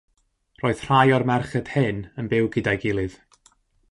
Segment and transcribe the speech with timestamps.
[0.61, 3.23] Roedd rhai o'r merched hyn yn byw gyda'i gilydd.